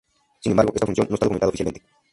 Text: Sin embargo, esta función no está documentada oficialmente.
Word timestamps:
Sin 0.39 0.53
embargo, 0.53 0.71
esta 0.73 0.87
función 0.87 1.05
no 1.11 1.13
está 1.13 1.27
documentada 1.27 1.49
oficialmente. 1.49 1.83